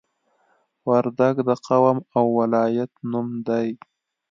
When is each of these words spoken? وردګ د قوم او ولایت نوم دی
وردګ 0.87 1.35
د 1.47 1.49
قوم 1.67 1.97
او 2.17 2.25
ولایت 2.39 2.91
نوم 3.11 3.27
دی 3.47 3.67